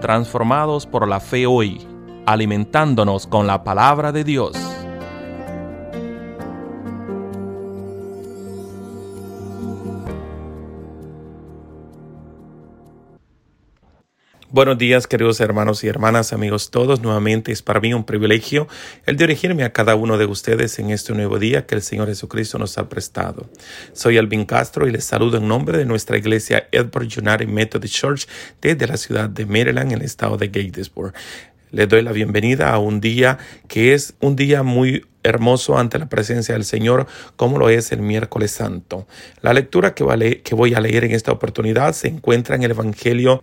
[0.00, 1.86] transformados por la fe hoy,
[2.26, 4.69] alimentándonos con la palabra de Dios.
[14.60, 17.00] Buenos días, queridos hermanos y hermanas, amigos todos.
[17.00, 18.68] Nuevamente es para mí un privilegio
[19.06, 22.58] el dirigirme a cada uno de ustedes en este nuevo día que el Señor Jesucristo
[22.58, 23.48] nos ha prestado.
[23.94, 28.28] Soy Alvin Castro y les saludo en nombre de nuestra iglesia Edward United Methodist Church
[28.60, 31.14] desde la ciudad de Maryland, en el estado de Gatesburg.
[31.70, 36.10] Les doy la bienvenida a un día que es un día muy hermoso ante la
[36.10, 39.06] presencia del Señor, como lo es el miércoles santo.
[39.40, 43.42] La lectura que, que voy a leer en esta oportunidad se encuentra en el Evangelio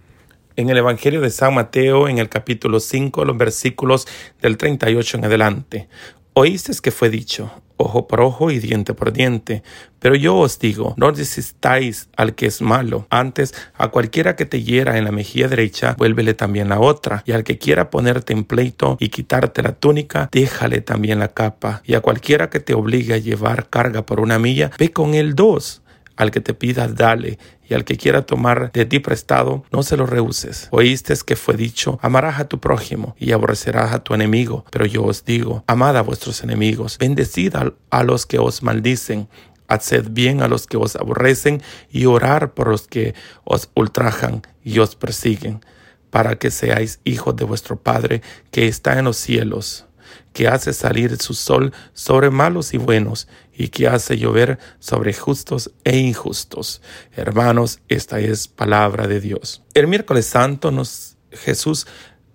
[0.57, 4.07] en el Evangelio de San Mateo, en el capítulo 5, los versículos
[4.41, 5.87] del 38 en adelante.
[6.33, 9.61] Oíste que fue dicho, ojo por ojo y diente por diente.
[9.99, 13.05] Pero yo os digo, no desistáis al que es malo.
[13.11, 17.23] Antes, a cualquiera que te hiera en la mejilla derecha, vuélvele también la otra.
[17.25, 21.81] Y al que quiera ponerte en pleito y quitarte la túnica, déjale también la capa.
[21.85, 25.35] Y a cualquiera que te obligue a llevar carga por una milla, ve con él
[25.35, 25.81] dos.
[26.17, 27.37] Al que te pidas, dale,
[27.69, 30.67] y al que quiera tomar de ti prestado, no se lo rehuses.
[30.71, 34.65] Oíste que fue dicho, amarás a tu prójimo y aborrecerás a tu enemigo.
[34.71, 39.29] Pero yo os digo, amad a vuestros enemigos, bendecid a, los que os maldicen,
[39.67, 44.79] haced bien a los que os aborrecen y orar por los que os ultrajan y
[44.79, 45.61] os persiguen,
[46.09, 49.86] para que seáis hijos de vuestro Padre que está en los cielos
[50.33, 55.71] que hace salir su sol sobre malos y buenos, y que hace llover sobre justos
[55.83, 56.81] e injustos.
[57.15, 59.63] Hermanos, esta es palabra de Dios.
[59.73, 61.87] El miércoles santo nos Jesús,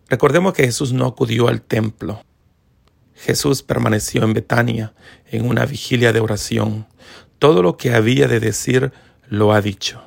[0.09, 2.23] recordemos que Jesús no acudió al templo.
[3.15, 4.95] Jesús permaneció en Betania
[5.31, 6.87] en una vigilia de oración.
[7.39, 8.93] Todo lo que había de decir
[9.29, 10.03] lo ha dicho.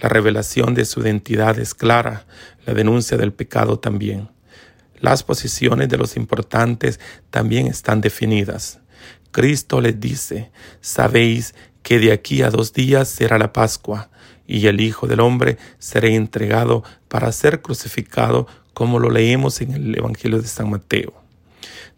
[0.00, 2.26] La revelación de su identidad es clara,
[2.66, 4.28] la denuncia del pecado también.
[5.00, 8.80] Las posiciones de los importantes también están definidas.
[9.30, 14.10] Cristo les dice, sabéis que de aquí a dos días será la Pascua,
[14.46, 19.96] y el Hijo del Hombre será entregado para ser crucificado, como lo leemos en el
[19.96, 21.14] Evangelio de San Mateo.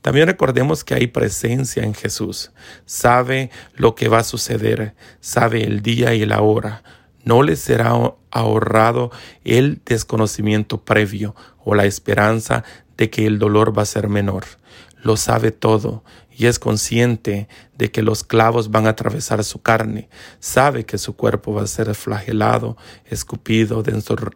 [0.02, 2.52] También recordemos que hay presencia en Jesús.
[2.86, 6.82] Sabe lo que va a suceder, sabe el día y la hora.
[7.24, 7.92] No le será
[8.30, 9.10] ahorrado
[9.44, 11.34] el desconocimiento previo
[11.64, 12.64] o la esperanza
[12.98, 14.44] de que el dolor va a ser menor.
[15.02, 20.08] Lo sabe todo y es consciente de que los clavos van a atravesar su carne.
[20.40, 22.76] Sabe que su cuerpo va a ser flagelado,
[23.06, 23.82] escupido,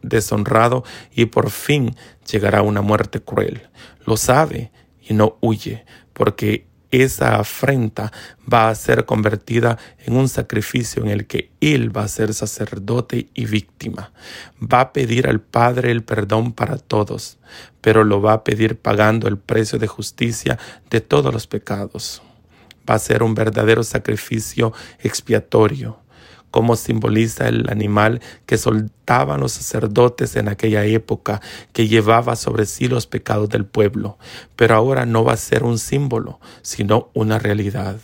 [0.03, 1.97] deshonrado y por fin
[2.31, 3.69] llegará una muerte cruel.
[4.07, 8.13] Lo sabe y no huye porque esa afrenta
[8.53, 13.29] va a ser convertida en un sacrificio en el que Él va a ser sacerdote
[13.35, 14.13] y víctima.
[14.63, 17.39] Va a pedir al Padre el perdón para todos,
[17.81, 20.59] pero lo va a pedir pagando el precio de justicia
[20.91, 22.23] de todos los pecados.
[22.89, 26.03] Va a ser un verdadero sacrificio expiatorio
[26.53, 31.41] como simboliza el animal que soltaban los sacerdotes en aquella época,
[31.73, 34.19] que llevaba sobre sí los pecados del pueblo.
[34.55, 37.97] Pero ahora no va a ser un símbolo, sino una realidad.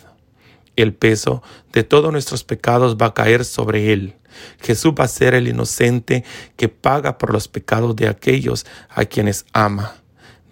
[0.75, 4.15] El peso de todos nuestros pecados va a caer sobre él.
[4.61, 6.23] Jesús va a ser el inocente
[6.57, 9.95] que paga por los pecados de aquellos a quienes ama.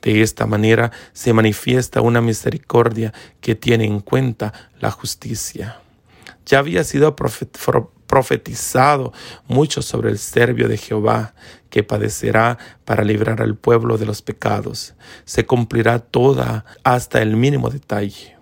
[0.04, 5.82] De esta manera se manifiesta una misericordia que tiene en cuenta la justicia
[6.48, 9.14] ya había sido profetizado
[9.48, 11.36] mucho sobre el serbio de Jehová,
[11.70, 14.96] que padecerá para librar al pueblo de los pecados.
[15.26, 18.38] Se cumplirá toda hasta el mínimo detalle.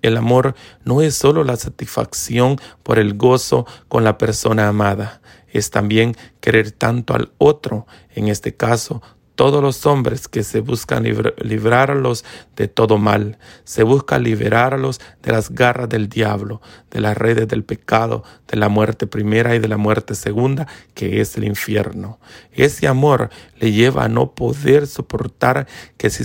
[0.00, 5.20] El amor no es solo la satisfacción por el gozo con la persona amada,
[5.52, 9.02] es también querer tanto al otro, en este caso
[9.34, 12.24] todos los hombres que se buscan librarlos
[12.56, 16.60] de todo mal, se busca liberarlos de las garras del diablo,
[16.90, 21.20] de las redes del pecado, de la muerte primera y de la muerte segunda, que
[21.20, 22.18] es el infierno.
[22.52, 25.66] Ese amor le lleva a no poder soportar
[25.96, 26.24] que se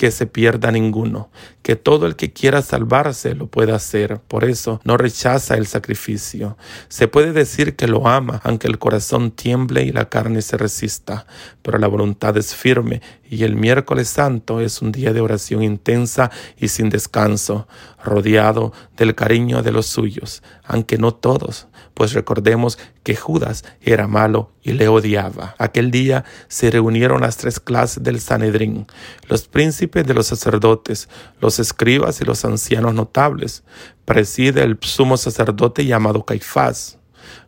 [0.00, 1.28] que se pierda ninguno,
[1.62, 4.20] que todo el que quiera salvarse lo pueda hacer.
[4.20, 6.56] Por eso no rechaza el sacrificio.
[6.88, 11.26] Se puede decir que lo ama, aunque el corazón tiemble y la carne se resista,
[11.62, 16.30] pero la voluntad es firme y el miércoles santo es un día de oración intensa
[16.58, 17.68] y sin descanso,
[18.02, 24.52] rodeado del cariño de los suyos, aunque no todos, pues recordemos que Judas era malo
[24.62, 25.54] y le odiaba.
[25.58, 28.86] Aquel día se reunieron las tres clases del Sanedrín,
[29.28, 31.08] los príncipes de los sacerdotes,
[31.40, 33.64] los escribas y los ancianos notables.
[34.04, 36.98] Preside el sumo sacerdote llamado Caifás.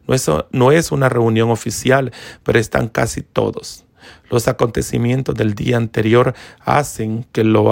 [0.07, 2.13] No es, no es una reunión oficial,
[2.43, 3.85] pero están casi todos.
[4.33, 6.35] Los acontecimientos del día anterior
[6.65, 7.71] hacen que lo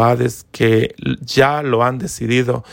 [0.53, 2.65] que ya lo han decidido,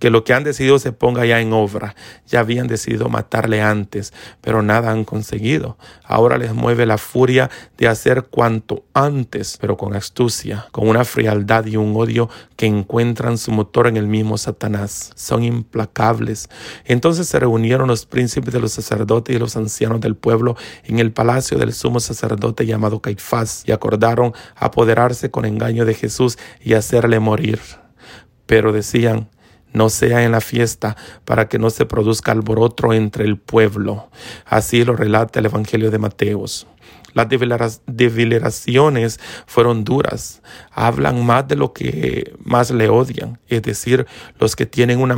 [0.00, 1.94] que lo que han decidido se ponga ya en obra.
[2.26, 5.78] Ya habían decidido matarle antes, pero nada han conseguido.
[6.02, 7.48] Ahora les mueve la furia
[7.78, 13.38] de hacer cuanto antes, pero con astucia, con una frialdad y un odio que encuentran
[13.38, 15.12] su motor en el mismo Satanás.
[15.14, 16.48] Son implacables.
[16.84, 21.12] Entonces se reunieron los príncipes de los sacerdotes y los ancianos del pueblo en el
[21.12, 23.35] palacio del sumo sacerdote llamado Caifás
[23.66, 27.60] y acordaron apoderarse con engaño de Jesús y hacerle morir.
[28.46, 29.28] Pero decían,
[29.72, 34.08] no sea en la fiesta, para que no se produzca alboroto entre el pueblo.
[34.46, 36.66] Así lo relata el Evangelio de Mateos.
[37.16, 37.30] Las
[37.86, 40.42] devileraciones fueron duras.
[40.70, 44.06] Hablan más de lo que más le odian, es decir,
[44.38, 45.16] los que tienen, una,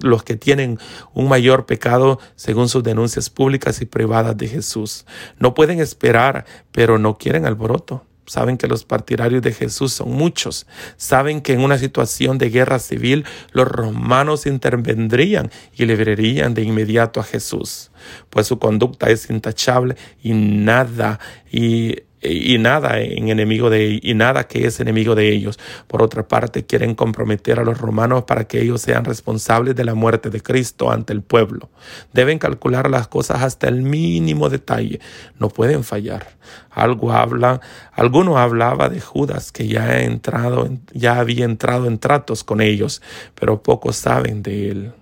[0.00, 0.78] los que tienen
[1.12, 5.04] un mayor pecado según sus denuncias públicas y privadas de Jesús.
[5.38, 8.06] No pueden esperar, pero no quieren alboroto.
[8.26, 10.66] Saben que los partidarios de Jesús son muchos.
[10.96, 17.20] Saben que en una situación de guerra civil los romanos intervendrían y liberarían de inmediato
[17.20, 17.90] a Jesús,
[18.30, 24.44] pues su conducta es intachable y nada y y nada en enemigo de y nada
[24.44, 25.58] que es enemigo de ellos.
[25.86, 29.94] Por otra parte, quieren comprometer a los romanos para que ellos sean responsables de la
[29.94, 31.70] muerte de Cristo ante el pueblo.
[32.12, 35.00] Deben calcular las cosas hasta el mínimo detalle.
[35.38, 36.26] No pueden fallar.
[36.70, 37.60] Algo habla,
[37.92, 43.02] alguno hablaba de Judas que ya ha entrado, ya había entrado en tratos con ellos,
[43.34, 44.92] pero pocos saben de él.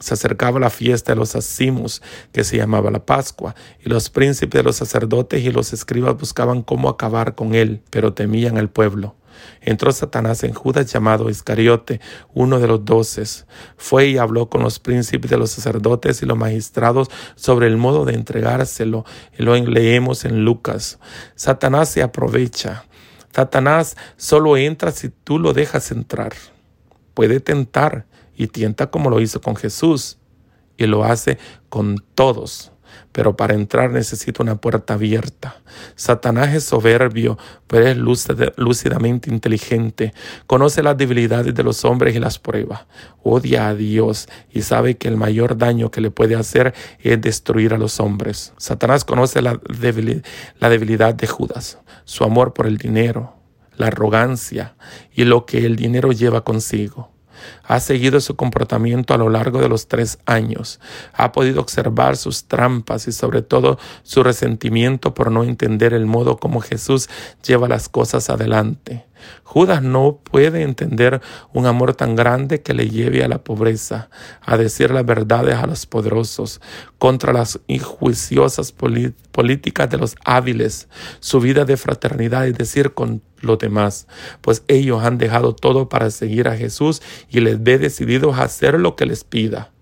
[0.00, 2.02] Se acercaba la fiesta de los asimos,
[2.32, 3.54] que se llamaba la Pascua,
[3.84, 8.58] y los príncipes los sacerdotes y los escribas buscaban cómo acabar con él, pero temían
[8.58, 9.14] al pueblo.
[9.60, 12.00] Entró Satanás en Judas llamado Iscariote,
[12.32, 13.46] uno de los doces.
[13.76, 18.04] Fue y habló con los príncipes de los sacerdotes y los magistrados sobre el modo
[18.04, 19.04] de entregárselo.
[19.38, 20.98] Y lo leemos en Lucas.
[21.34, 22.84] Satanás se aprovecha.
[23.32, 26.32] Satanás solo entra si tú lo dejas entrar.
[27.14, 28.06] Puede tentar,
[28.40, 30.16] y tienta como lo hizo con Jesús
[30.78, 31.36] y lo hace
[31.68, 32.72] con todos.
[33.12, 35.60] Pero para entrar necesita una puerta abierta.
[35.94, 37.98] Satanás es soberbio, pero es
[38.56, 40.14] lúcidamente inteligente.
[40.46, 42.86] Conoce las debilidades de los hombres y las prueba.
[43.22, 47.74] Odia a Dios y sabe que el mayor daño que le puede hacer es destruir
[47.74, 48.54] a los hombres.
[48.56, 53.34] Satanás conoce la debilidad de Judas, su amor por el dinero,
[53.76, 54.76] la arrogancia
[55.12, 57.19] y lo que el dinero lleva consigo.
[57.64, 60.80] Ha seguido su comportamiento a lo largo de los tres años.
[61.12, 66.36] Ha podido observar sus trampas y sobre todo su resentimiento por no entender el modo
[66.38, 67.08] como Jesús
[67.42, 69.09] lleva las cosas adelante.
[69.44, 71.20] Judas no puede entender
[71.52, 74.10] un amor tan grande que le lleve a la pobreza,
[74.42, 76.60] a decir las verdades a los poderosos,
[76.98, 80.88] contra las injuiciosas políticas de los hábiles,
[81.20, 84.06] su vida de fraternidad y decir con los demás,
[84.40, 88.78] pues ellos han dejado todo para seguir a Jesús y les ve decididos a hacer
[88.78, 89.72] lo que les pida.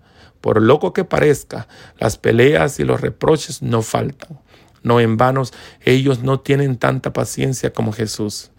[0.41, 4.39] Por loco que parezca, las peleas y los reproches no faltan.
[4.83, 8.51] No en vanos, ellos no tienen tanta paciencia como Jesús.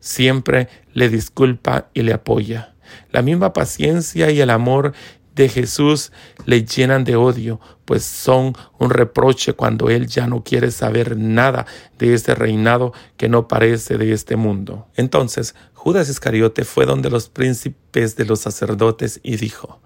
[0.00, 2.74] Siempre le disculpa y le apoya.
[3.10, 4.92] La misma paciencia y el amor
[5.38, 6.10] de Jesús
[6.46, 11.64] le llenan de odio, pues son un reproche cuando Él ya no quiere saber nada
[11.96, 14.88] de este reinado que no parece de este mundo.
[14.96, 19.80] Entonces Judas Iscariote fue donde los príncipes de los sacerdotes y dijo,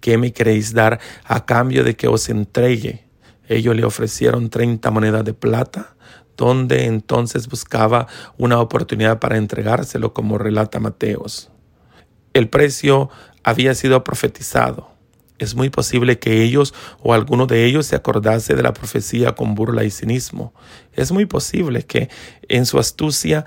[0.00, 3.07] ¿qué me queréis dar a cambio de que os entregue?
[3.48, 5.96] Ellos le ofrecieron treinta monedas de plata,
[6.36, 11.50] donde entonces buscaba una oportunidad para entregárselo, como relata Mateos.
[12.32, 13.10] El precio
[13.42, 14.90] había sido profetizado.
[15.38, 19.54] Es muy posible que ellos o alguno de ellos se acordase de la profecía con
[19.54, 20.52] burla y cinismo.
[20.92, 22.10] Es muy posible que
[22.48, 23.44] en su astucia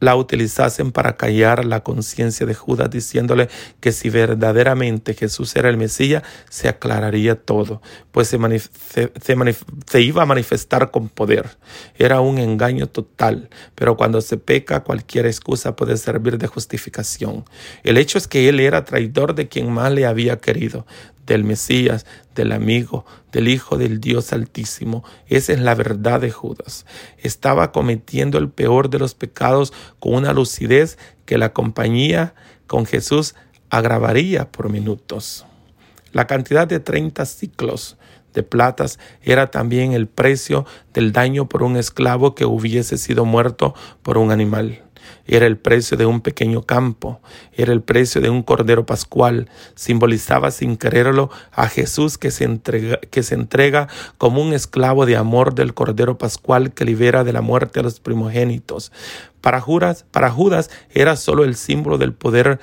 [0.00, 3.48] la utilizasen para callar la conciencia de Judas, diciéndole
[3.80, 7.80] que si verdaderamente Jesús era el Mesías, se aclararía todo,
[8.12, 8.38] pues se,
[9.22, 11.56] se, iba a manifestar con poder.
[11.96, 17.44] Era un engaño total, pero cuando se peca, cualquier excusa puede servir de justificación.
[17.82, 20.86] El hecho es que él era traidor de quien más le había querido,
[21.26, 25.02] del Mesías, del amigo, del Hijo del Dios Altísimo.
[25.26, 26.86] Esa es la verdad de Judas.
[27.18, 32.34] Estaba cometiendo el peor de los pecados con una lucidez que la compañía
[32.68, 33.34] con Jesús
[33.70, 35.44] agravaría por minutos.
[36.12, 37.96] La cantidad de 30 ciclos
[38.32, 43.74] de platas era también el precio del daño por un esclavo que hubiese sido muerto
[44.02, 44.85] por un animal.
[45.26, 47.20] Era el precio de un pequeño campo,
[47.52, 52.98] era el precio de un cordero pascual, simbolizaba sin quererlo a Jesús que se, entrega,
[53.10, 57.40] que se entrega como un esclavo de amor del cordero pascual que libera de la
[57.40, 58.92] muerte a los primogénitos.
[59.40, 62.58] Para Judas, para Judas era solo el símbolo del poder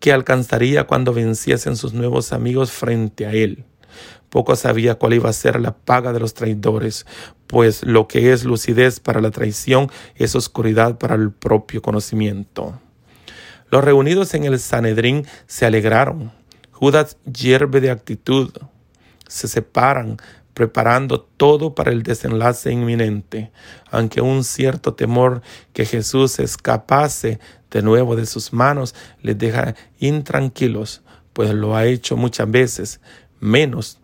[0.00, 3.64] que alcanzaría cuando venciesen sus nuevos amigos frente a él.
[4.28, 7.06] Poco sabía cuál iba a ser la paga de los traidores,
[7.46, 12.78] pues lo que es lucidez para la traición es oscuridad para el propio conocimiento.
[13.70, 16.32] Los reunidos en el Sanedrín se alegraron.
[16.72, 18.50] Judas hierve de actitud.
[19.26, 20.16] Se separan,
[20.58, 23.52] preparando todo para el desenlace inminente,
[23.92, 25.40] aunque un cierto temor
[25.72, 27.38] que Jesús escapase
[27.70, 31.02] de nuevo de sus manos les deja intranquilos,
[31.32, 33.00] pues lo ha hecho muchas veces,
[33.40, 34.00] menos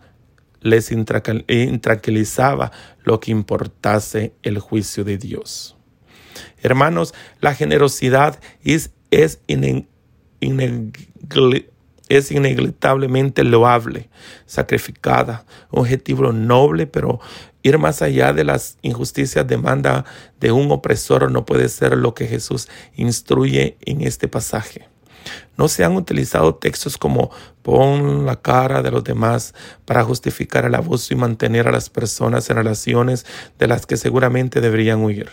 [0.61, 2.71] les intranquilizaba
[3.03, 5.77] lo que importase el juicio de Dios.
[6.61, 9.39] Hermanos, la generosidad es, es,
[12.09, 12.31] es
[13.43, 14.09] loable,
[14.45, 17.19] sacrificada, objetivo noble, pero
[17.61, 20.05] ir más allá de las injusticias demanda
[20.39, 24.87] de un opresor no puede ser lo que Jesús instruye en este pasaje.
[25.57, 27.31] No se han utilizado textos como
[27.63, 29.53] pon la cara de los demás
[29.85, 33.25] para justificar el abuso y mantener a las personas en relaciones
[33.57, 35.29] de las que seguramente deberían huir.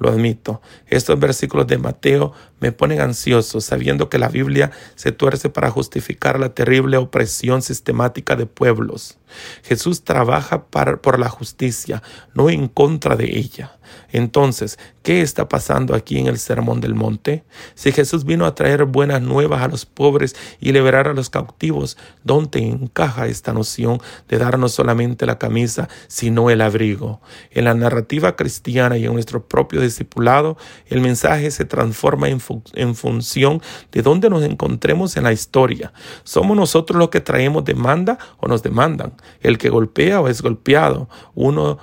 [0.00, 5.50] Lo admito, estos versículos de Mateo me ponen ansioso sabiendo que la Biblia se tuerce
[5.50, 9.19] para justificar la terrible opresión sistemática de pueblos.
[9.62, 12.02] Jesús trabaja por la justicia,
[12.34, 13.72] no en contra de ella.
[14.12, 17.44] Entonces, ¿qué está pasando aquí en el Sermón del Monte?
[17.74, 21.96] Si Jesús vino a traer buenas nuevas a los pobres y liberar a los cautivos,
[22.24, 27.20] ¿dónde encaja esta noción de darnos solamente la camisa, sino el abrigo?
[27.50, 30.56] En la narrativa cristiana y en nuestro propio discipulado,
[30.86, 32.40] el mensaje se transforma en,
[32.74, 35.92] en función de dónde nos encontremos en la historia.
[36.24, 39.12] ¿Somos nosotros los que traemos demanda o nos demandan?
[39.40, 41.08] ¿El que golpea o es golpeado?
[41.34, 41.78] Uno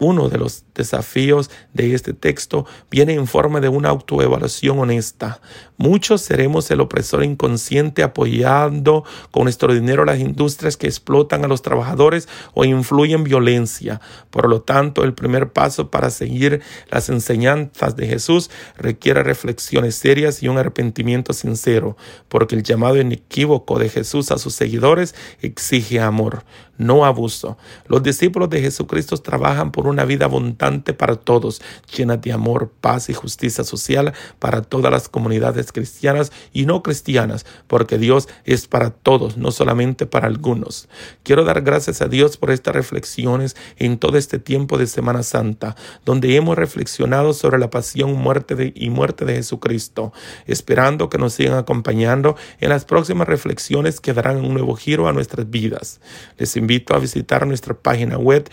[0.00, 5.40] uno de los desafíos de este texto viene en forma de una autoevaluación honesta.
[5.80, 11.62] Muchos seremos el opresor inconsciente apoyando con nuestro dinero las industrias que explotan a los
[11.62, 14.02] trabajadores o influyen violencia.
[14.28, 16.60] Por lo tanto, el primer paso para seguir
[16.90, 21.96] las enseñanzas de Jesús requiere reflexiones serias y un arrepentimiento sincero,
[22.28, 26.44] porque el llamado inequívoco de Jesús a sus seguidores exige amor,
[26.76, 27.56] no abuso.
[27.86, 31.62] Los discípulos de Jesucristo trabajan por una vida abundante para todos,
[31.96, 37.46] llena de amor, paz y justicia social para todas las comunidades cristianas y no cristianas,
[37.66, 40.88] porque Dios es para todos, no solamente para algunos.
[41.22, 45.76] Quiero dar gracias a Dios por estas reflexiones en todo este tiempo de Semana Santa,
[46.04, 50.12] donde hemos reflexionado sobre la pasión muerte y muerte de Jesucristo,
[50.46, 55.12] esperando que nos sigan acompañando en las próximas reflexiones que darán un nuevo giro a
[55.12, 56.00] nuestras vidas.
[56.38, 58.48] Les invito a visitar nuestra página web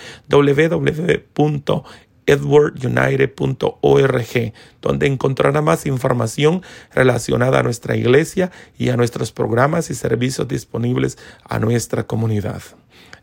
[2.28, 6.62] www.edwardunited.org, donde encontrará más información
[6.94, 12.62] relacionada a nuestra iglesia y a nuestros programas y servicios disponibles a nuestra comunidad.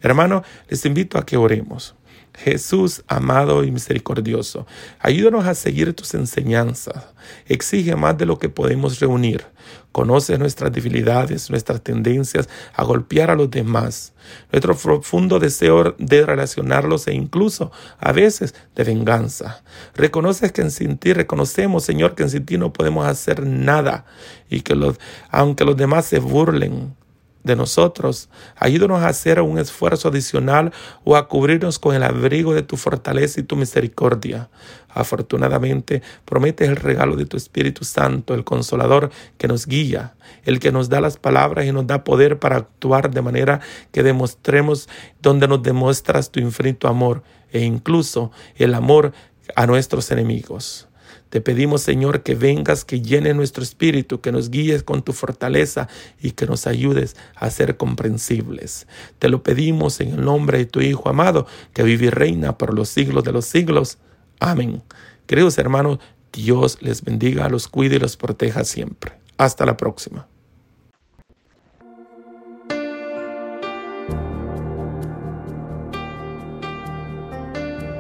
[0.01, 1.95] Hermano, les invito a que oremos.
[2.37, 4.67] Jesús, amado y misericordioso,
[4.99, 7.05] ayúdanos a seguir tus enseñanzas.
[7.47, 9.47] Exige más de lo que podemos reunir.
[9.93, 14.13] Conoce nuestras debilidades, nuestras tendencias a golpear a los demás,
[14.51, 19.63] nuestro profundo deseo de relacionarlos e incluso a veces de venganza.
[19.95, 24.05] Reconoces que sin ti, reconocemos, Señor, que sin ti no podemos hacer nada
[24.51, 24.99] y que los,
[25.31, 26.97] aunque los demás se burlen,
[27.45, 28.29] de nosotros.
[28.57, 30.73] Ayúdanos a hacer un esfuerzo adicional
[31.05, 34.49] o a cubrirnos con el abrigo de tu fortaleza y tu misericordia.
[34.89, 40.73] Afortunadamente, prometes el regalo de tu Espíritu Santo, el consolador que nos guía, el que
[40.73, 43.61] nos da las palabras y nos da poder para actuar de manera
[43.93, 44.89] que demostremos
[45.21, 47.23] donde nos demuestras tu infinito amor
[47.53, 49.13] e incluso el amor
[49.55, 50.89] a nuestros enemigos.
[51.35, 55.89] Te pedimos, Señor, que vengas, que llene nuestro espíritu, que nos guíes con tu fortaleza
[56.23, 58.87] y que nos ayudes a ser comprensibles.
[59.19, 62.73] Te lo pedimos en el nombre de tu Hijo amado, que vive y reina por
[62.73, 63.99] los siglos de los siglos.
[64.39, 64.85] Amén.
[65.27, 65.99] Queridos hermanos,
[66.33, 69.15] Dios les bendiga, los cuide y los proteja siempre.
[69.37, 70.29] Hasta la próxima.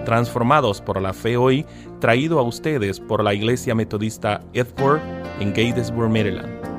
[0.05, 1.65] Transformados por la fe hoy,
[2.01, 5.01] traído a ustedes por la Iglesia Metodista Edward
[5.41, 6.74] en Gatesburg, Maryland.